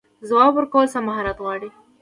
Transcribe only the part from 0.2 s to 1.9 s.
ځواب ورکول څه مهارت غواړي؟